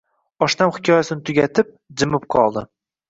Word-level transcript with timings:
Oshnam 0.45 0.71
hikoyasini 0.77 1.23
tugatib, 1.29 1.71
jimib 2.03 2.27
qoldi 2.37 2.65